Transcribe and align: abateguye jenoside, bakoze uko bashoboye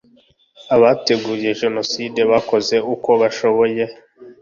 abateguye 0.75 1.47
jenoside, 1.61 2.19
bakoze 2.31 2.75
uko 2.93 3.09
bashoboye 3.21 3.83